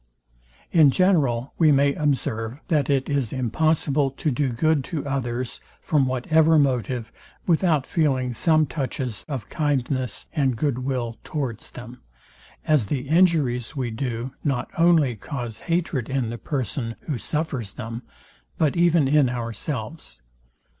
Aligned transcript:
In 0.71 0.89
general 0.89 1.53
we 1.59 1.71
may 1.71 1.93
observe, 1.93 2.59
that 2.69 2.89
it 2.89 3.07
is 3.07 3.31
impossible 3.31 4.09
to 4.09 4.31
do 4.31 4.49
good 4.49 4.83
to 4.85 5.05
others, 5.05 5.61
from 5.79 6.07
whatever 6.07 6.57
motive, 6.57 7.11
without 7.45 7.85
feeling 7.85 8.33
some 8.33 8.65
touches 8.65 9.23
of 9.27 9.47
kindness 9.49 10.25
and 10.33 10.55
good 10.57 10.79
will 10.79 11.19
towards 11.23 11.69
them; 11.69 12.01
as 12.65 12.87
the 12.87 13.09
injuries 13.09 13.75
we 13.75 13.91
do, 13.91 14.33
not 14.43 14.71
only 14.75 15.15
cause 15.15 15.59
hatred 15.69 16.09
in 16.09 16.31
the 16.31 16.39
person, 16.39 16.95
who 17.01 17.19
suffers 17.19 17.73
them, 17.73 18.01
but 18.57 18.75
even 18.75 19.07
in 19.07 19.29
ourselves. 19.29 20.19